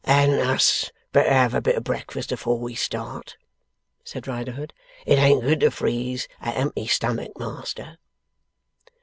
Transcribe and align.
'Hadn't 0.03 0.39
us 0.39 0.89
better 1.11 1.29
have 1.31 1.53
a 1.53 1.61
bit 1.61 1.75
o' 1.75 1.79
breakfast 1.79 2.31
afore 2.31 2.57
we 2.57 2.73
start?' 2.73 3.37
said 4.03 4.27
Riderhood. 4.27 4.73
'It 5.05 5.19
ain't 5.19 5.43
good 5.43 5.59
to 5.59 5.69
freeze 5.69 6.27
a 6.41 6.47
empty 6.47 6.87
stomach, 6.87 7.37
Master. 7.37 7.99